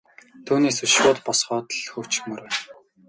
[0.45, 2.61] Түүнээс биш шууд босгоод л хөөчихмөөр байна.